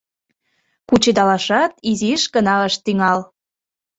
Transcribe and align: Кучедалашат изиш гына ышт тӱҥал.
Кучедалашат 0.87 1.73
изиш 1.89 2.23
гына 2.35 2.55
ышт 2.67 2.79
тӱҥал. 2.85 3.19